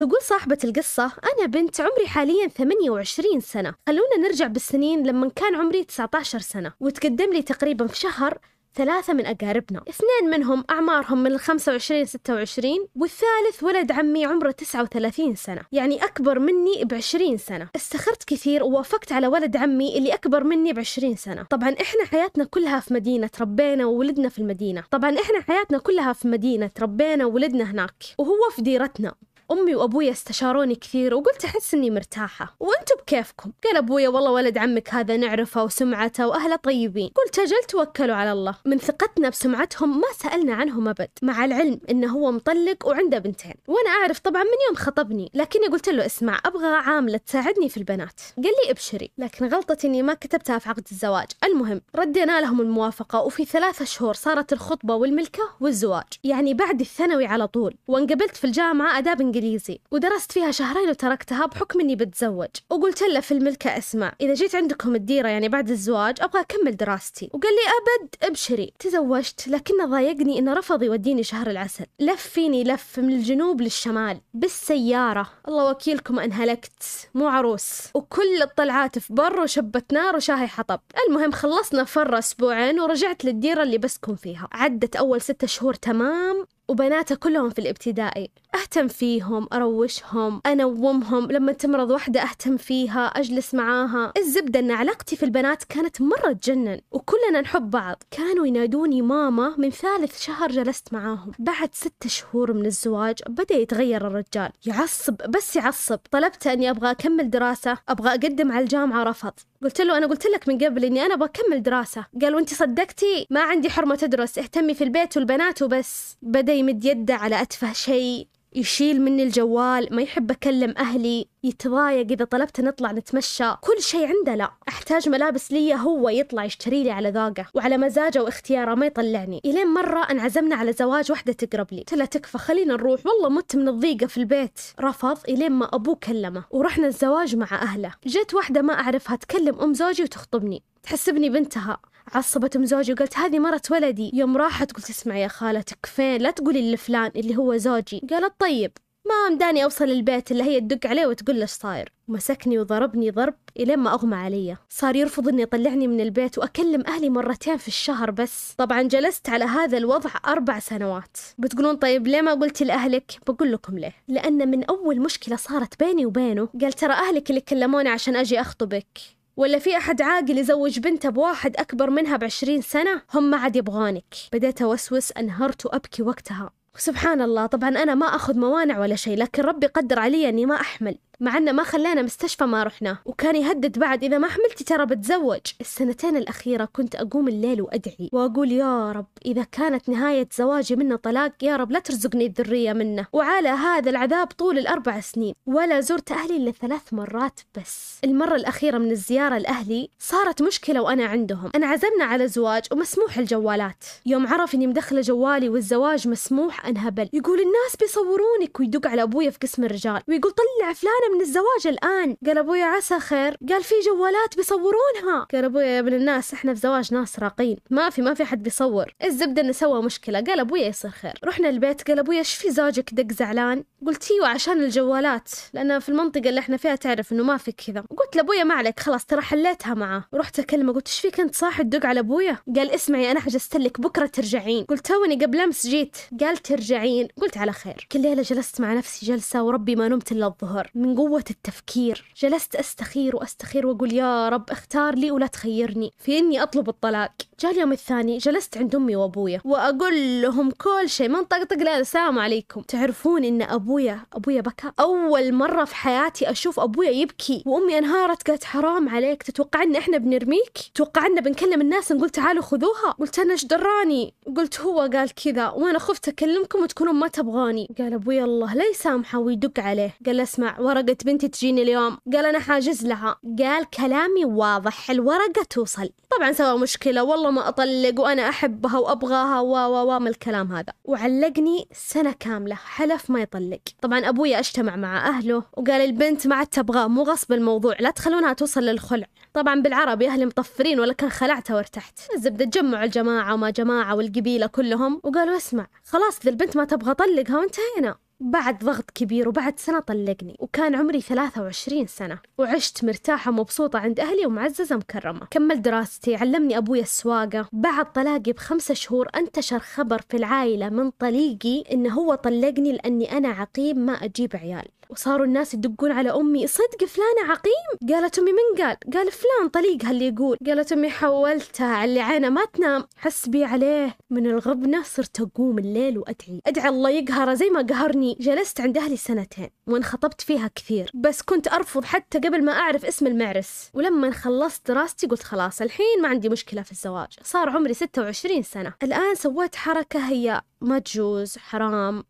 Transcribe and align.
تقول 0.00 0.22
صاحبة 0.22 0.58
القصة 0.64 1.04
أنا 1.04 1.46
بنت 1.46 1.80
عمري 1.80 2.06
حاليا 2.06 2.48
28 2.48 3.40
سنة. 3.40 3.74
خلونا 3.86 4.16
نرجع 4.28 4.46
بالسنين 4.46 5.06
لما 5.06 5.28
كان 5.28 5.54
عمري 5.54 5.84
19 5.84 6.38
سنة. 6.38 6.72
وتقدم 6.80 7.32
لي 7.32 7.42
تقريبا 7.42 7.86
في 7.86 7.96
شهر 7.96 8.38
ثلاثة 8.74 9.12
من 9.12 9.26
أقاربنا. 9.26 9.82
اثنين 9.88 10.30
منهم 10.30 10.64
أعمارهم 10.70 11.22
من 11.22 11.32
ال 11.32 11.40
25 11.40 12.04
26 12.04 12.88
والثالث 12.96 13.62
ولد 13.62 13.92
عمي 13.92 14.24
عمره 14.26 14.50
39 14.50 15.34
سنة. 15.34 15.62
يعني 15.72 16.04
أكبر 16.04 16.38
مني 16.38 16.84
ب 16.84 16.94
20 16.94 17.36
سنة. 17.36 17.68
استخرت 17.76 18.24
كثير 18.24 18.64
ووافقت 18.64 19.12
على 19.12 19.26
ولد 19.26 19.56
عمي 19.56 19.98
اللي 19.98 20.14
أكبر 20.14 20.44
مني 20.44 20.72
ب 20.72 20.78
20 20.78 21.16
سنة. 21.16 21.42
طبعا 21.42 21.68
إحنا 21.80 22.04
حياتنا 22.04 22.44
كلها 22.44 22.80
في 22.80 22.94
مدينة 22.94 23.26
تربينا 23.26 23.86
وولدنا 23.86 24.28
في 24.28 24.38
المدينة. 24.38 24.84
طبعا 24.90 25.10
إحنا 25.20 25.40
حياتنا 25.40 25.78
كلها 25.78 26.12
في 26.12 26.28
مدينة 26.28 26.66
تربينا 26.66 27.26
وولدنا 27.26 27.70
هناك. 27.70 28.04
وهو 28.18 28.50
في 28.56 28.62
ديرتنا. 28.62 29.14
أمي 29.50 29.74
وأبوي 29.74 30.10
استشاروني 30.10 30.74
كثير 30.74 31.14
وقلت 31.14 31.44
أحس 31.44 31.74
إني 31.74 31.90
مرتاحة. 31.90 32.56
وأنتم 32.60 32.94
بكيفكم؟ 33.02 33.52
قال 33.64 33.76
أبويا 33.76 34.08
والله 34.08 34.30
ولد 34.30 34.58
عمك 34.58 34.94
هذا 34.94 35.16
نعرفه 35.16 35.64
وسمعته 35.64 36.26
وأهله 36.26 36.56
طيبين. 36.56 37.10
قلت 37.14 37.38
أجل 37.38 37.64
توكلوا 37.68 38.14
على 38.14 38.32
الله. 38.32 38.54
من 38.64 38.78
ثقتنا 38.78 39.28
بسمعتهم 39.28 40.00
ما 40.00 40.06
سألنا 40.16 40.54
عنهم 40.54 40.88
أبد 40.88 41.08
مع 41.22 41.44
العلم 41.44 41.80
إنه 41.90 42.08
هو 42.08 42.32
مطلق 42.32 42.86
وعنده 42.86 43.18
بنتين. 43.18 43.54
وأنا 43.68 43.90
أعرف 43.90 44.18
طبعا 44.18 44.42
من 44.42 44.58
يوم 44.68 44.76
خطبني 44.76 45.30
لكني 45.34 45.66
قلت 45.66 45.88
له 45.88 46.06
اسمع 46.06 46.40
أبغى 46.44 46.66
عاملة 46.66 47.18
تساعدني 47.18 47.68
في 47.68 47.76
البنات. 47.76 48.20
قال 48.36 48.52
لي 48.64 48.70
ابشري. 48.70 49.10
لكن 49.18 49.48
غلطتي 49.48 49.86
إني 49.86 50.02
ما 50.02 50.14
كتبتها 50.14 50.58
في 50.58 50.68
عقد 50.68 50.84
الزواج. 50.90 51.28
المهم 51.44 51.80
ردينا 51.96 52.40
لهم 52.40 52.60
الموافقة 52.60 53.20
وفي 53.20 53.44
ثلاثة 53.44 53.84
شهور 53.84 54.14
صارت 54.14 54.52
الخطبة 54.52 54.94
والملكة 54.94 55.42
والزواج. 55.60 56.06
يعني 56.24 56.54
بعد 56.54 56.80
الثانوي 56.80 57.26
على 57.26 57.46
طول. 57.46 57.74
وانقبلت 57.88 58.36
في 58.36 58.44
الجامعة 58.44 58.98
آداب 58.98 59.20
إنجليزي 59.20 59.37
إنجليزي 59.38 59.80
ودرست 59.90 60.32
فيها 60.32 60.50
شهرين 60.50 60.88
وتركتها 60.88 61.46
بحكم 61.46 61.80
إني 61.80 61.96
بتزوج. 61.96 62.48
وقلت 62.70 63.02
له 63.02 63.20
في 63.20 63.32
الملكة 63.32 63.78
اسمع 63.78 64.12
إذا 64.20 64.34
جيت 64.34 64.54
عندكم 64.54 64.94
الديرة 64.94 65.28
يعني 65.28 65.48
بعد 65.48 65.70
الزواج 65.70 66.16
أبغى 66.20 66.40
أكمل 66.40 66.76
دراستي. 66.76 67.30
وقال 67.32 67.52
لي 67.52 67.70
أبد 67.78 68.14
أبشري. 68.22 68.72
تزوجت 68.78 69.48
لكنه 69.48 69.86
ضايقني 69.86 70.38
إنه 70.38 70.54
رفض 70.54 70.82
يوديني 70.82 71.22
شهر 71.22 71.50
العسل. 71.50 71.84
لف 72.00 72.22
فيني 72.22 72.64
لف 72.64 72.98
من 72.98 73.12
الجنوب 73.12 73.60
للشمال 73.60 74.20
بالسيارة. 74.34 75.30
الله 75.48 75.70
وكيلكم 75.70 76.18
أنهلكت 76.18 76.82
مو 77.14 77.28
عروس. 77.28 77.82
وكل 77.94 78.42
الطلعات 78.42 78.98
في 78.98 79.12
بر 79.12 79.40
وشبة 79.40 79.82
نار 79.92 80.16
وشاهي 80.16 80.46
حطب. 80.46 80.80
المهم 81.08 81.32
خلصنا 81.32 81.84
فرة 81.84 82.18
أسبوعين 82.18 82.80
ورجعت 82.80 83.24
للديرة 83.24 83.62
اللي 83.62 83.78
بسكن 83.78 84.14
فيها. 84.14 84.48
عدت 84.52 84.96
أول 84.96 85.20
ستة 85.20 85.46
شهور 85.46 85.74
تمام. 85.74 86.46
وبناته 86.68 87.14
كلهم 87.14 87.50
في 87.50 87.58
الابتدائي. 87.58 88.30
أهتم 88.54 88.88
فيهم 88.88 89.48
أروشهم 89.52 90.40
أنومهم. 90.46 91.32
لما 91.32 91.52
تمرض 91.52 91.90
واحدة 91.90 92.22
أهتم 92.22 92.56
فيها 92.56 93.06
أجلس 93.06 93.54
معاها. 93.54 94.12
الزبدة 94.16 94.60
أن 94.60 94.70
علاقتي 94.70 95.16
في 95.16 95.22
البنات 95.22 95.64
كانت 95.64 96.02
مرة 96.02 96.32
تجنن 96.32 96.80
وكلنا 96.90 97.40
نحب 97.40 97.70
بعض. 97.70 98.02
كانوا 98.10 98.46
ينادوني 98.46 99.02
ماما 99.02 99.54
من 99.58 99.70
ثالث 99.70 100.20
شهر 100.20 100.50
جلست 100.50 100.92
معاهم. 100.92 101.32
بعد 101.38 101.70
ستة 101.72 102.08
شهور 102.08 102.52
من 102.52 102.66
الزواج 102.66 103.18
بدأ 103.28 103.54
يتغير 103.54 104.06
الرجال. 104.06 104.50
يعصب 104.66 105.14
بس 105.14 105.56
يعصب. 105.56 105.98
طلبت 106.10 106.46
أني 106.46 106.70
أبغى 106.70 106.90
أكمل 106.90 107.30
دراسة 107.30 107.78
أبغى 107.88 108.10
أقدم 108.10 108.52
على 108.52 108.62
الجامعة 108.62 109.02
رفض. 109.02 109.32
قلت 109.62 109.80
له 109.80 109.96
أنا 109.98 110.06
قلت 110.06 110.26
لك 110.26 110.48
من 110.48 110.58
قبل 110.58 110.84
إني 110.84 111.02
أنا 111.02 111.16
بكمل 111.16 111.62
دراسة. 111.62 112.06
قال 112.22 112.34
وأنت 112.34 112.54
صدقتي؟ 112.54 113.26
ما 113.30 113.40
عندي 113.40 113.70
حرمة 113.70 113.94
تدرس 113.94 114.38
اهتمي 114.38 114.74
في 114.74 114.84
البيت 114.84 115.16
والبنات 115.16 115.62
وبس. 115.62 116.16
بدأ 116.22 116.52
يمد 116.52 116.84
يده 116.84 117.14
على 117.14 117.42
أتفه 117.42 117.72
شيء. 117.72 118.26
يشيل 118.54 119.00
مني 119.00 119.22
الجوال 119.22 119.88
ما 119.90 120.02
يحب 120.02 120.30
أكلم 120.30 120.74
أهلي 120.78 121.26
يتضايق 121.44 122.10
إذا 122.10 122.24
طلبت 122.24 122.60
نطلع 122.60 122.92
نتمشى. 122.92 123.50
كل 123.60 123.82
شيء 123.82 124.06
عنده 124.06 124.34
لا 124.34 124.50
أحتاج 124.68 125.08
ملابس 125.08 125.52
لي 125.52 125.74
هو 125.74 126.08
يطلع 126.08 126.44
يشتري 126.44 126.84
لي 126.84 126.90
على 126.90 127.10
ذاقه. 127.10 127.46
وعلى 127.54 127.78
مزاجه 127.78 128.22
واختياره 128.22 128.74
ما 128.74 128.86
يطلعني. 128.86 129.40
إلين 129.44 129.66
مرة 129.66 130.00
انعزمنا 130.10 130.56
على 130.56 130.72
زواج 130.72 131.10
واحدة 131.10 131.32
تقرب 131.32 131.66
لي. 131.72 131.84
قلت 131.92 132.12
تكفى 132.12 132.38
خلينا 132.38 132.74
نروح. 132.74 133.00
والله 133.06 133.28
مت 133.28 133.56
من 133.56 133.68
الضيقة 133.68 134.06
في 134.06 134.18
البيت. 134.18 134.60
رفض 134.80 135.18
إلين 135.28 135.52
ما 135.52 135.68
أبوه 135.72 135.94
كلمه. 135.94 136.44
ورحنا 136.50 136.86
الزواج 136.86 137.36
مع 137.36 137.48
أهله. 137.52 137.92
جت 138.06 138.34
واحدة 138.34 138.62
ما 138.62 138.72
أعرفها 138.72 139.16
تكلم 139.16 139.60
أم 139.60 139.74
زوجي 139.74 140.02
وتخطبني. 140.02 140.62
تحسبني 140.82 141.30
بنتها. 141.30 141.78
عصبت 142.14 142.56
أم 142.56 142.64
زوجي 142.64 142.92
وقلت 142.92 143.16
هذه 143.16 143.38
مرة 143.38 143.62
ولدي. 143.70 144.10
يوم 144.14 144.36
راحت 144.36 144.72
قلت 144.72 144.90
اسمع 144.90 145.16
يا 145.18 145.28
خالة 145.28 145.60
تكفين 145.60 146.20
لا 146.20 146.30
تقولي 146.30 146.72
لفلان 146.72 147.10
اللي 147.16 147.36
هو 147.36 147.56
زوجي. 147.56 148.02
قالت 148.10 148.32
طيب 148.38 148.72
ما 149.08 149.34
مداني 149.34 149.64
أوصل 149.64 149.84
البيت 149.84 150.32
إلا 150.32 150.44
هي 150.44 150.60
تدق 150.60 150.86
عليه 150.86 151.06
وتقول 151.06 151.40
له 151.40 151.46
صاير. 151.46 151.92
مسكني 152.08 152.58
وضربني 152.58 153.10
ضرب 153.10 153.34
إلين 153.56 153.78
ما 153.78 153.94
أغمى 153.94 154.16
علي. 154.16 154.56
صار 154.68 154.96
يرفض 154.96 155.28
إني 155.28 155.42
يطلعني 155.42 155.88
من 155.88 156.00
البيت 156.00 156.38
وأكلم 156.38 156.84
أهلي 156.86 157.10
مرتين 157.10 157.56
في 157.56 157.68
الشهر 157.68 158.10
بس. 158.10 158.54
طبعا 158.58 158.82
جلست 158.82 159.28
على 159.28 159.44
هذا 159.44 159.78
الوضع 159.78 160.10
أربع 160.26 160.58
سنوات. 160.58 161.16
بتقولون 161.38 161.76
طيب 161.76 162.06
ليه 162.06 162.20
ما 162.20 162.34
قلتي 162.34 162.64
لأهلك؟ 162.64 163.12
بقول 163.26 163.52
لكم 163.52 163.78
ليه. 163.78 163.94
لأن 164.08 164.50
من 164.50 164.64
أول 164.64 165.00
مشكلة 165.00 165.36
صارت 165.36 165.84
بيني 165.84 166.06
وبينه. 166.06 166.48
قال 166.60 166.72
ترى 166.72 166.92
أهلك 166.92 167.30
اللي 167.30 167.40
كلموني 167.40 167.88
عشان 167.88 168.16
أجي 168.16 168.40
أخطبك. 168.40 169.17
ولا 169.38 169.58
في 169.58 169.76
أحد 169.76 170.02
عاقل 170.02 170.38
يزوج 170.38 170.78
بنته 170.78 171.08
بواحد 171.08 171.56
أكبر 171.56 171.90
منها 171.90 172.16
بعشرين 172.16 172.60
سنة؟ 172.62 173.02
هم 173.14 173.30
ما 173.30 173.36
عاد 173.36 173.56
يبغانك. 173.56 174.14
بديت 174.32 174.62
أوسوس 174.62 175.12
أنهرت 175.12 175.66
وأبكي 175.66 176.02
وقتها. 176.02 176.50
سبحان 176.78 177.22
الله 177.22 177.46
طبعا 177.46 177.68
أنا 177.68 177.94
ما 177.94 178.06
أخذ 178.06 178.38
موانع 178.38 178.80
ولا 178.80 178.96
شيء 178.96 179.18
لكن 179.18 179.42
ربي 179.42 179.66
قدر 179.66 179.98
علي 179.98 180.28
أني 180.28 180.46
ما 180.46 180.54
أحمل 180.54 180.98
مع 181.20 181.38
أنه 181.38 181.52
ما 181.52 181.62
خلانا 181.62 182.02
مستشفى 182.02 182.44
ما 182.44 182.62
رحنا 182.62 182.98
وكان 183.04 183.36
يهدد 183.36 183.78
بعد 183.78 184.04
إذا 184.04 184.18
ما 184.18 184.28
حملتي 184.28 184.64
ترى 184.64 184.86
بتزوج. 184.86 185.40
السنتين 185.60 186.16
الأخيرة 186.16 186.64
كنت 186.72 186.94
أقوم 186.94 187.28
الليل 187.28 187.62
وأدعي 187.62 188.10
وأقول 188.12 188.52
يا 188.52 188.92
رب 188.92 189.06
إذا 189.26 189.42
كانت 189.52 189.88
نهاية 189.88 190.28
زواجي 190.36 190.76
منه 190.76 190.96
طلاق 190.96 191.32
يا 191.42 191.56
رب 191.56 191.70
لا 191.70 191.78
ترزقني 191.78 192.26
الذرية 192.26 192.72
منه. 192.72 193.06
وعلى 193.12 193.48
هذا 193.48 193.90
العذاب 193.90 194.26
طول 194.26 194.58
الأربع 194.58 195.00
سنين 195.00 195.34
ولا 195.46 195.80
زرت 195.80 196.12
أهلي 196.12 196.36
إلا 196.36 196.50
ثلاث 196.50 196.92
مرات 196.92 197.40
بس. 197.60 197.98
المرة 198.04 198.36
الأخيرة 198.36 198.78
من 198.78 198.90
الزيارة 198.90 199.38
لأهلي 199.38 199.90
صارت 199.98 200.42
مشكلة 200.42 200.80
وأنا 200.80 201.04
عندهم. 201.04 201.50
انعزمنا 201.54 202.04
على 202.04 202.28
زواج 202.28 202.62
ومسموح 202.72 203.18
الجوالات. 203.18 203.84
يوم 204.06 204.26
عرف 204.26 204.54
اني 204.54 204.66
مدخله 204.66 205.00
جوالي 205.00 205.48
والزواج 205.48 206.08
مسموح 206.08 206.66
انهبل 206.68 207.08
يقول 207.12 207.40
الناس 207.40 207.76
بيصورونك 207.80 208.60
ويدق 208.60 208.86
على 208.86 209.02
أبويا 209.02 209.30
في 209.30 209.38
قسم 209.42 209.64
الرجال. 209.64 210.02
ويقول 210.08 210.32
طلع 210.32 210.72
فلانة 210.72 211.14
من 211.14 211.20
الزواج 211.20 211.66
الآن. 211.66 212.16
قال 212.26 212.38
أبويا 212.38 212.64
عسى 212.64 212.98
خير. 213.00 213.36
قال 213.48 213.64
في 213.64 213.74
جوالات 213.86 214.36
بيصورونها. 214.36 215.26
قال 215.32 215.44
أبويا 215.44 215.66
يا 215.66 215.80
ابن 215.80 215.94
الناس 215.94 216.34
إحنا 216.34 216.54
في 216.54 216.60
زواج 216.60 216.94
ناس 216.94 217.18
راقين. 217.18 217.56
ما 217.70 217.90
في 217.90 218.02
ما 218.02 218.14
في 218.14 218.24
حد 218.24 218.42
بيصور. 218.42 218.94
الزبدة 219.04 219.42
إنه 219.42 219.52
سوى 219.52 219.82
مشكلة. 219.82 220.20
قال 220.20 220.40
أبويا 220.40 220.66
يصير 220.66 220.90
خير. 220.90 221.12
رحنا 221.24 221.48
البيت. 221.48 221.88
قال 221.88 221.98
أبويا 221.98 222.18
إيش 222.18 222.34
في 222.34 222.50
زوجك 222.50 222.94
دق 222.94 223.12
زعلان؟ 223.12 223.64
قلت 223.86 224.10
إيوه 224.10 224.28
عشان 224.28 224.62
الجوالات. 224.62 225.30
لأن 225.52 225.78
في 225.78 225.88
المنطقة 225.88 226.28
اللي 226.28 226.40
إحنا 226.40 226.56
فيها 226.56 226.74
تعرف 226.74 227.12
إنه 227.12 227.22
ما 227.22 227.36
في 227.36 227.52
كذا. 227.52 227.80
قلت 227.80 228.16
لأبويا 228.16 228.44
ما 228.44 228.54
عليك. 228.54 228.80
خلاص 228.80 229.04
ترى 229.04 229.20
حليتها 229.20 229.74
معه 229.74 230.04
ورحت 230.12 230.38
أكلمه. 230.38 230.72
قلت 230.72 230.88
إيش 230.88 231.00
فيك 231.00 231.20
أنت 231.20 231.34
صاحي 231.34 231.62
تدق 231.64 231.86
على 231.86 232.00
أبويا؟ 232.00 232.38
قال 232.56 232.70
اسمعي 232.70 233.10
أنا 233.10 233.20
حجزت 233.20 233.56
لك. 233.56 233.80
بكرة 233.80 234.06
ترجعين. 234.06 234.64
قلت 234.64 234.86
توني 234.86 235.14
قبل 235.14 235.40
أمس 235.40 235.66
جيت. 235.66 235.96
قال 236.20 236.36
ترجعين 236.58 237.08
قلت 237.20 237.36
على 237.36 237.52
خير. 237.52 237.86
كل 237.92 238.02
ليلة 238.02 238.22
جلست 238.22 238.60
مع 238.60 238.74
نفسي 238.74 239.06
جلسة 239.06 239.42
وربي 239.42 239.76
ما 239.76 239.88
نمت 239.88 240.12
إلا 240.12 240.26
الظهر. 240.26 240.70
من 240.74 240.96
قوة 240.96 241.24
التفكير 241.30 242.12
جلست 242.16 242.56
أستخير 242.56 243.16
وأستخير 243.16 243.66
وأقول 243.66 243.92
يا 243.92 244.28
رب 244.28 244.50
اختار 244.50 244.94
لي 244.94 245.10
ولا 245.10 245.26
تخيرني. 245.26 245.92
في 245.98 246.18
إني 246.18 246.42
أطلب 246.42 246.68
الطلاق. 246.68 247.12
جاء 247.40 247.52
اليوم 247.52 247.72
الثاني 247.72 248.18
جلست 248.18 248.58
عند 248.58 248.74
أمي 248.74 248.96
وأبويا 248.96 249.40
وأقول 249.44 250.22
لهم 250.22 250.50
كل 250.50 250.88
شيء 250.88 251.08
ما 251.08 251.20
نطقطق 251.20 251.56
لا 251.56 251.78
السلام 251.78 252.18
عليكم. 252.18 252.60
تعرفون 252.60 253.24
إن 253.24 253.42
أبويا 253.42 254.00
أبويا 254.12 254.40
بكى؟ 254.40 254.72
أول 254.80 255.32
مرة 255.32 255.64
في 255.64 255.74
حياتي 255.74 256.30
أشوف 256.30 256.60
أبويا 256.60 256.90
يبكي. 256.90 257.42
وأمي 257.46 257.78
انهارت 257.78 258.30
قالت 258.30 258.44
حرام 258.44 258.88
عليك 258.88 259.22
تتوقع 259.22 259.62
إن 259.62 259.76
إحنا 259.76 259.98
بنرميك؟ 259.98 260.58
توقع 260.74 261.06
إن 261.06 261.20
بنكلم 261.20 261.60
الناس 261.60 261.92
نقول 261.92 262.10
تعالوا 262.10 262.42
خذوها؟ 262.42 262.90
قلت 262.98 263.18
أنا 263.18 263.32
إيش 263.32 263.44
دراني؟ 263.44 264.14
قلت 264.36 264.60
هو 264.60 264.80
قال 264.92 265.14
كذا 265.14 265.48
وأنا 265.48 265.78
خفت 265.78 266.08
أكلمكم 266.08 266.62
وتكونون 266.62 266.94
ما 266.94 267.08
تبغاني. 267.08 267.68
قال 267.78 267.92
أبويا 267.92 268.24
الله 268.24 268.54
لا 268.54 268.64
يسامحه 268.64 269.18
ويدق 269.18 269.60
عليه. 269.60 269.94
قال 270.06 270.20
اسمع 270.20 270.60
ورقة 270.60 270.96
بنتي 271.04 271.28
تجيني 271.28 271.62
اليوم. 271.62 271.98
قال 272.12 272.26
أنا 272.26 272.38
حاجز 272.38 272.86
لها. 272.86 273.16
قال 273.38 273.70
كلامي 273.70 274.24
واضح 274.24 274.90
الورقة 274.90 275.42
توصل. 275.50 275.90
طبعا 276.18 276.32
سوى 276.32 276.58
مشكلة 276.58 277.02
والله 277.02 277.27
ما 277.30 277.48
أطلق 277.48 278.00
وأنا 278.00 278.28
أحبها 278.28 278.78
وأبغاها 278.78 279.40
و 279.40 279.52
و 279.52 279.94
و 279.94 279.98
من 279.98 280.06
الكلام 280.06 280.52
هذا. 280.52 280.72
وعلقني 280.84 281.68
سنة 281.72 282.12
كاملة 282.20 282.54
حلف 282.54 283.10
ما 283.10 283.20
يطلق. 283.20 283.60
طبعا 283.82 284.08
أبويا 284.08 284.38
أجتمع 284.38 284.76
مع 284.76 285.08
أهله 285.08 285.42
وقال 285.56 285.80
البنت 285.80 286.26
ما 286.26 286.34
عاد 286.34 286.46
تبغاه 286.46 286.86
مو 286.86 287.02
غصب 287.02 287.32
الموضوع 287.32 287.76
لا 287.80 287.90
تخلونها 287.90 288.32
توصل 288.32 288.60
للخلع. 288.60 289.06
طبعا 289.34 289.62
بالعربي 289.62 290.08
أهلي 290.08 290.26
مطفرين 290.26 290.80
ولا 290.80 290.92
كان 290.92 291.10
خلعتها 291.10 291.56
وارتحت. 291.56 291.98
الزبدة 292.14 292.44
تجمعوا 292.44 292.84
الجماعة 292.84 293.34
وما 293.34 293.50
جماعة 293.50 293.94
والقبيلة 293.94 294.46
كلهم. 294.46 295.00
وقالوا 295.04 295.36
اسمع 295.36 295.66
خلاص 295.84 296.18
ذا 296.24 296.30
البنت 296.30 296.56
ما 296.56 296.64
تبغى 296.64 296.94
طلقها 296.94 297.38
وانتهينا. 297.38 297.96
بعد 298.20 298.64
ضغط 298.64 298.90
كبير 298.90 299.28
وبعد 299.28 299.58
سنة 299.58 299.80
طلقني 299.80 300.36
وكان 300.38 300.74
عمري 300.74 301.00
23 301.00 301.86
سنة 301.86 302.18
وعشت 302.38 302.84
مرتاحة 302.84 303.30
مبسوطة 303.30 303.78
عند 303.78 304.00
أهلي 304.00 304.26
ومعززة 304.26 304.76
مكرمة. 304.76 305.26
كمل 305.30 305.62
دراستي 305.62 306.16
علمني 306.16 306.58
أبوي 306.58 306.80
السواقة. 306.80 307.48
بعد 307.52 307.92
طلاقي 307.92 308.32
بخمسة 308.32 308.74
شهور 308.74 309.08
أنتشر 309.16 309.58
خبر 309.58 310.00
في 310.08 310.16
العائلة 310.16 310.68
من 310.68 310.90
طليقي 310.90 311.64
إنه 311.72 311.94
هو 311.94 312.14
طلقني 312.14 312.72
لأني 312.72 313.12
أنا 313.16 313.28
عقيم 313.28 313.78
ما 313.78 313.92
أجيب 313.92 314.36
عيال. 314.36 314.68
وصاروا 314.90 315.26
الناس 315.26 315.54
يدقون 315.54 315.92
على 315.92 316.10
أمي 316.10 316.46
صدق 316.46 316.84
فلانة 316.84 317.30
عقيم؟ 317.30 317.94
قالت 317.94 318.18
أمي 318.18 318.32
من 318.32 318.62
قال؟ 318.64 318.76
قال 318.94 319.12
فلان 319.12 319.48
طليقها 319.48 319.90
اللي 319.90 320.08
يقول. 320.08 320.38
قالت 320.46 320.72
أمي 320.72 320.90
حولتها 320.90 321.66
على 321.66 322.00
عينه 322.00 322.28
ما 322.28 322.44
تنام. 322.44 322.84
حسبي 322.96 323.44
عليه 323.44 323.96
من 324.10 324.26
الغبنة 324.26 324.82
صرت 324.82 325.20
أقوم 325.20 325.58
الليل 325.58 325.98
وأدعي. 325.98 326.40
أدعي 326.46 326.68
الله 326.68 326.90
يقهره 326.90 327.34
زي 327.34 327.50
ما 327.50 327.62
قهرني 327.62 328.16
جلست 328.20 328.60
عند 328.60 328.78
أهلي 328.78 328.96
سنتين 328.96 329.50
وانخطبت 329.66 330.20
فيها 330.20 330.50
كثير 330.54 330.90
بس 330.94 331.22
كنت 331.22 331.48
أرفض 331.48 331.84
حتى 331.84 332.18
قبل 332.18 332.44
ما 332.44 332.52
أعرف 332.52 332.84
اسم 332.84 333.06
المعرس. 333.06 333.70
ولما 333.74 334.10
خلصت 334.10 334.68
دراستي 334.70 335.06
قلت 335.06 335.22
خلاص 335.22 335.62
الحين 335.62 336.02
ما 336.02 336.08
عندي 336.08 336.28
مشكلة 336.28 336.62
في 336.62 336.72
الزواج 336.72 337.08
صار 337.22 337.48
عمري 337.50 337.74
26 337.74 338.42
سنة. 338.42 338.72
الآن 338.82 339.14
سويت 339.14 339.56
حركة 339.56 340.08
هي 340.08 340.42
ما 340.60 340.78
تجوز 340.78 341.38
حرام 341.38 342.04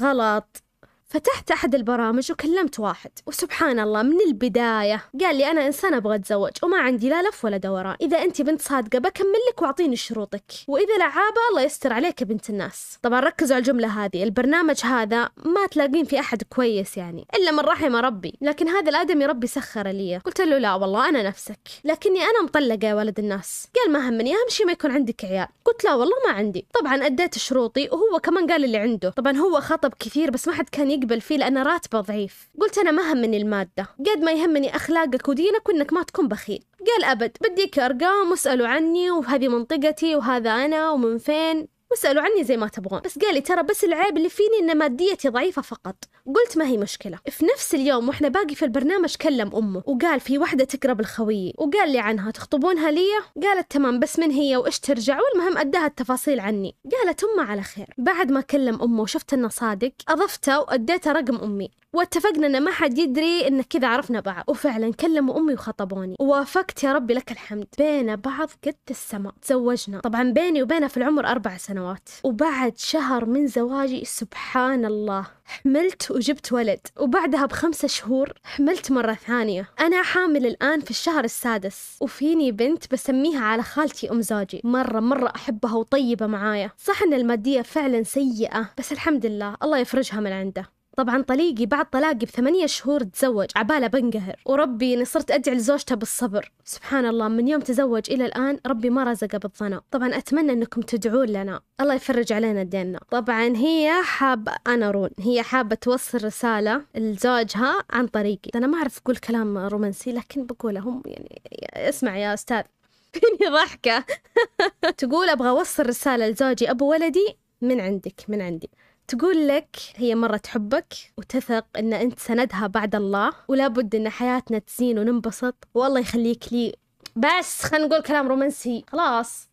غلط. 0.00 0.65
فتحت 1.08 1.50
أحد 1.50 1.74
البرامج 1.74 2.32
وكلمت 2.32 2.80
واحد. 2.80 3.10
وسبحان 3.26 3.80
الله 3.80 4.02
من 4.02 4.20
البداية 4.26 5.04
قال 5.20 5.36
لي 5.36 5.50
أنا 5.50 5.66
إنسان 5.66 5.94
أبغى 5.94 6.16
أتزوج 6.16 6.50
وما 6.62 6.78
عندي 6.78 7.08
لا 7.08 7.22
لف 7.22 7.44
ولا 7.44 7.56
دوران 7.56 7.96
إذا 8.00 8.22
أنت 8.22 8.42
بنت 8.42 8.62
صادقة 8.62 8.98
بكمل 8.98 9.40
لك 9.50 9.62
وأعطيني 9.62 9.96
شروطك. 9.96 10.52
وإذا 10.68 10.98
لعابة 10.98 11.40
الله 11.50 11.62
يستر 11.62 11.92
عليك 11.92 12.20
يا 12.20 12.26
بنت 12.26 12.50
الناس. 12.50 12.98
طبعا 13.02 13.20
ركزوا 13.20 13.56
على 13.56 13.62
الجملة 13.62 14.04
هذه. 14.04 14.22
البرنامج 14.22 14.80
هذا 14.84 15.30
ما 15.44 15.66
تلاقين 15.66 16.04
في 16.04 16.20
أحد 16.20 16.42
كويس 16.42 16.96
يعني 16.96 17.26
إلا 17.34 17.50
من 17.50 17.60
رحم 17.60 17.96
ربي. 17.96 18.38
لكن 18.40 18.68
هذا 18.68 18.90
الآدمي 18.90 19.26
ربي 19.26 19.46
سخر 19.46 19.88
لي. 19.88 20.18
قلت 20.18 20.40
له 20.40 20.58
لا 20.58 20.74
والله 20.74 21.08
أنا 21.08 21.22
نفسك. 21.22 21.58
لكني 21.84 22.22
أنا 22.22 22.42
مطلقة 22.42 22.88
يا 22.88 22.94
ولد 22.94 23.18
الناس. 23.18 23.66
قال 23.76 23.92
ما 23.92 24.08
همني 24.08 24.32
أهم 24.32 24.48
شيء 24.48 24.66
ما 24.66 24.72
يكون 24.72 24.90
عندك 24.90 25.24
عيال. 25.24 25.48
قلت 25.64 25.84
لا 25.84 25.94
والله 25.94 26.16
ما 26.26 26.32
عندي. 26.32 26.66
طبعا 26.80 27.06
أديت 27.06 27.38
شروطي 27.38 27.88
وهو 27.92 28.20
كمان 28.22 28.50
قال 28.50 28.64
اللي 28.64 28.78
عنده. 28.78 29.10
طبعا 29.10 29.36
هو 29.36 29.60
خطب 29.60 29.94
كثير 29.98 30.30
بس 30.30 30.48
ما 30.48 30.54
حد 30.54 30.68
كان 30.68 30.95
يقبل 30.96 31.20
فيه 31.20 31.36
لأن 31.36 31.58
راتبه 31.58 32.00
ضعيف. 32.00 32.48
قلت 32.60 32.78
أنا 32.78 32.90
ما 32.90 33.12
همني 33.12 33.36
المادة. 33.36 33.86
قد 33.98 34.18
ما 34.18 34.32
يهمني 34.32 34.76
أخلاقك 34.76 35.28
ودينك 35.28 35.68
وإنك 35.68 35.92
ما 35.92 36.02
تكون 36.02 36.28
بخيل. 36.28 36.64
قال 36.86 37.04
أبد 37.04 37.36
بديك 37.40 37.78
أرقام 37.78 38.30
واسألوا 38.30 38.68
عني 38.68 39.10
وهذه 39.10 39.48
منطقتي 39.48 40.16
وهذا 40.16 40.50
أنا 40.50 40.90
ومن 40.90 41.18
فين؟ 41.18 41.75
واسألوا 41.90 42.22
عني 42.22 42.44
زي 42.44 42.56
ما 42.56 42.68
تبغون. 42.68 43.00
بس 43.00 43.18
قال 43.18 43.34
لي 43.34 43.40
ترى 43.40 43.62
بس 43.62 43.84
العيب 43.84 44.16
اللي 44.16 44.28
فيني 44.28 44.58
إن 44.60 44.78
ماديتي 44.78 45.28
ضعيفة 45.28 45.62
فقط. 45.62 45.96
قلت 46.26 46.58
ما 46.58 46.66
هي 46.66 46.76
مشكلة. 46.78 47.18
في 47.30 47.46
نفس 47.46 47.74
اليوم 47.74 48.08
وإحنا 48.08 48.28
باقي 48.28 48.54
في 48.54 48.64
البرنامج 48.64 49.16
كلم 49.16 49.56
أمه. 49.56 49.82
وقال 49.86 50.20
في 50.20 50.38
واحدة 50.38 50.64
تقرب 50.64 51.00
الخوية 51.00 51.52
وقال 51.58 51.92
لي 51.92 51.98
عنها 51.98 52.30
تخطبونها 52.30 52.90
لي 52.90 53.06
قالت 53.42 53.70
تمام 53.70 54.00
بس 54.00 54.18
من 54.18 54.30
هي 54.30 54.56
وإيش 54.56 54.80
ترجع؟ 54.80 55.18
والمهم 55.20 55.58
أداها 55.58 55.86
التفاصيل 55.86 56.40
عني. 56.40 56.76
قالت 56.92 57.24
أمه 57.24 57.50
على 57.50 57.62
خير. 57.62 57.94
بعد 57.98 58.32
ما 58.32 58.40
كلم 58.40 58.82
أمه 58.82 59.02
وشفت 59.02 59.34
إنه 59.34 59.48
صادق 59.48 59.92
أضفته 60.08 60.60
وأديته 60.60 61.12
رقم 61.12 61.36
أمي. 61.36 61.70
واتفقنا 61.92 62.46
إن 62.46 62.62
ما 62.62 62.70
حد 62.70 62.98
يدري 62.98 63.48
إن 63.48 63.62
كذا 63.62 63.88
عرفنا 63.88 64.20
بعض. 64.20 64.44
وفعلا 64.48 64.92
كلموا 64.92 65.38
أمي 65.38 65.54
وخطبوني. 65.54 66.16
ووافقت 66.20 66.84
يا 66.84 66.92
ربي 66.92 67.14
لك 67.14 67.32
الحمد. 67.32 67.66
بين 67.78 68.16
بعض 68.16 68.50
قد 68.66 68.76
السماء 68.90 69.34
تزوجنا. 69.42 70.00
طبعا 70.00 70.30
بيني 70.30 70.62
وبينه 70.62 70.86
في 70.86 70.96
العمر 70.96 71.26
أربع 71.26 71.56
سنوات. 71.56 71.75
وبعد 72.24 72.78
شهر 72.78 73.24
من 73.24 73.46
زواجي 73.46 74.04
سبحان 74.04 74.84
الله 74.84 75.26
حملت 75.44 76.10
وجبت 76.10 76.52
ولد. 76.52 76.86
وبعدها 76.96 77.46
بخمسة 77.46 77.88
شهور 77.88 78.32
حملت 78.44 78.92
مرة 78.92 79.14
ثانية. 79.14 79.68
أنا 79.80 80.02
حامل 80.02 80.46
الآن 80.46 80.80
في 80.80 80.90
الشهر 80.90 81.24
السادس. 81.24 81.96
وفيني 82.00 82.52
بنت 82.52 82.92
بسميها 82.92 83.40
على 83.44 83.62
خالتي 83.62 84.10
أم 84.10 84.20
زوجي 84.20 84.60
مرة 84.64 85.00
مرة 85.00 85.32
أحبها 85.36 85.74
وطيبة 85.74 86.26
معايا. 86.26 86.70
صح 86.78 87.02
أن 87.02 87.14
المادية 87.14 87.62
فعلا 87.62 88.02
سيئة 88.02 88.70
بس 88.78 88.92
الحمد 88.92 89.26
لله 89.26 89.56
الله 89.62 89.78
يفرجها 89.78 90.20
من 90.20 90.32
عنده. 90.32 90.75
طبعا 90.96 91.22
طليقي 91.22 91.66
بعد 91.66 91.90
طلاقي 91.90 92.14
بثمانية 92.14 92.66
شهور 92.66 93.02
تزوج 93.02 93.46
عبالة 93.56 93.86
بنقهر 93.86 94.36
وربي 94.46 94.94
إني 94.94 95.04
صرت 95.04 95.30
أدعي 95.30 95.54
لزوجته 95.54 95.94
بالصبر. 95.94 96.52
سبحان 96.64 97.06
الله 97.06 97.28
من 97.28 97.48
يوم 97.48 97.60
تزوج 97.60 98.10
إلى 98.10 98.26
الآن 98.26 98.58
ربي 98.66 98.90
ما 98.90 99.04
رزقه 99.04 99.38
بالظنا. 99.38 99.80
طبعا 99.90 100.16
أتمنى 100.16 100.52
إنكم 100.52 100.80
تدعون 100.80 101.28
لنا. 101.28 101.60
الله 101.80 101.94
يفرج 101.94 102.32
علينا 102.32 102.62
ديننا. 102.62 103.00
طبعا 103.10 103.56
هي 103.56 103.92
حابة 104.04 104.52
أنا 104.66 104.90
رون 104.90 105.10
هي 105.20 105.42
حابة 105.42 105.74
توصل 105.74 106.24
رسالة 106.24 106.82
لزوجها 106.94 107.82
عن 107.90 108.06
طريقي. 108.06 108.50
أنا 108.54 108.66
ما 108.66 108.78
أعرف 108.78 108.98
أقول 108.98 109.16
كلام 109.16 109.58
رومانسي 109.58 110.12
لكن 110.12 110.46
بقوله 110.46 110.80
هم 110.80 111.02
يعني 111.06 111.40
اسمع 111.74 112.16
يا 112.16 112.34
أستاذ. 112.34 112.62
فيني 113.12 113.50
ضحكة. 113.52 114.04
تقول 114.98 115.28
أبغى 115.28 115.48
أوصل 115.48 115.86
رسالة 115.86 116.28
لزوجي 116.28 116.70
أبو 116.70 116.90
ولدي 116.90 117.36
من 117.60 117.80
عندك 117.80 118.24
من 118.28 118.42
عندي. 118.42 118.70
تقول 119.08 119.48
لك 119.48 119.76
هي 119.96 120.14
مرة 120.14 120.36
تحبك 120.36 120.94
وتثق 121.18 121.66
إن 121.78 121.92
أنت 121.92 122.18
سندها 122.18 122.66
بعد 122.66 122.94
الله 122.94 123.32
ولا 123.48 123.68
بد 123.68 123.94
إن 123.94 124.08
حياتنا 124.08 124.58
تزين 124.58 124.98
وننبسط. 124.98 125.54
والله 125.74 126.00
يخليك 126.00 126.52
لي 126.52 126.74
بس 127.16 127.62
خلينا 127.62 127.86
نقول 127.86 128.02
كلام 128.02 128.28
رومانسي. 128.28 128.84
خلاص. 128.92 129.48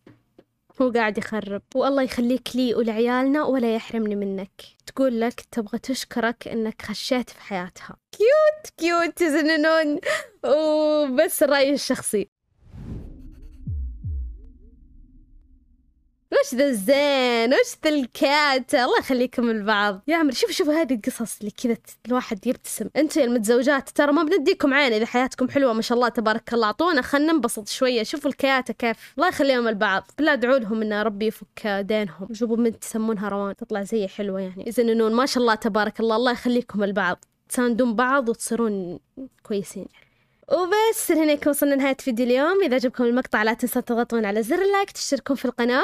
هو 0.82 0.92
قاعد 0.92 1.18
يخرب. 1.18 1.62
والله 1.76 2.04
يخليك 2.04 2.56
لي 2.56 2.76
ولعيالنا 2.76 3.44
ولا 3.44 3.76
يحرمني 3.76 4.16
منك. 4.16 4.62
تقول 4.86 5.22
لك 5.22 5.42
تبغى 5.52 5.80
تشكرك 5.80 6.48
إنك 6.48 6.82
خشيت 6.82 7.30
في 7.30 7.42
حياتها. 7.42 7.96
cute 8.12 8.74
cute 8.78 9.18
تزننون 9.18 10.00
وبس 10.46 11.44
الرأي 11.44 11.74
الشخصي. 11.74 12.30
وش 16.44 16.56
ذا 16.56 16.66
الزين 16.68 17.54
وش 17.54 17.76
ذا 17.84 17.90
الكات؟ 17.90 18.76
الله 18.76 19.00
يخليكم 19.00 19.52
لبعض 19.52 20.02
يا 20.08 20.16
عمري 20.16 20.36
شوفوا 20.36 20.54
شوفوا 20.54 20.74
هذه 20.74 20.94
القصص 20.94 21.40
اللي 21.40 21.52
كذا 21.52 21.78
الواحد 22.08 22.48
يبتسم. 22.48 22.90
أنتم 22.96 23.22
المتزوجات 23.22 23.90
ترى 23.90 24.12
ما 24.12 24.24
بنديكم 24.24 24.74
عين 24.74 24.94
إذا 24.94 25.06
حياتكم 25.06 25.50
حلوة 25.50 25.74
ما 25.74 25.82
شاء 25.82 25.96
الله 25.96 26.10
تبارك 26.10 26.54
الله. 26.54 26.68
أعطونا 26.68 27.02
خلينا 27.02 27.34
ننبسط 27.34 27.68
شوية. 27.68 28.04
شوفوا 28.04 28.30
الكياتة 28.30 28.74
كيف. 28.74 29.14
الله 29.18 29.28
يخليهم 29.28 29.68
البعض. 29.68 30.04
بالله 30.18 30.34
ادعوا 30.34 30.60
لهم 30.60 30.82
إن 30.82 30.94
ربي 30.94 31.28
يفك 31.28 31.68
دينهم. 31.68 32.34
شوفوا 32.34 32.58
من 32.58 32.80
تسمونها 32.80 33.30
روان. 33.30 33.56
تطلع 33.56 33.84
زي 33.84 34.08
حلوة 34.08 34.42
يعني. 34.42 34.64
يزننون. 34.68 35.14
ما 35.14 35.26
شاء 35.26 35.42
الله 35.42 35.56
تبارك 35.56 36.00
الله. 36.00 36.16
الله 36.16 36.32
يخليكم 36.32 36.84
البعض. 36.84 37.26
تساندون 37.50 37.96
بعض 37.96 38.30
وتصيرون 38.30 39.00
كويسين. 39.44 39.86
وبس 40.52 41.12
هنا 41.12 41.38
وصلنا 41.48 41.76
لنهاية 41.76 41.98
فيديو 42.00 42.26
اليوم. 42.26 42.64
إذا 42.64 42.76
عجبكم 42.76 43.04
المقطع 43.04 43.44
لا 43.44 43.54
تنسوا 43.54 43.82
تضغطون 43.82 44.26
على 44.26 44.44
زر 44.44 44.62
اللايك 44.62 44.92
تشتركون 44.92 45.36
في 45.36 45.46
القناة. 45.46 45.84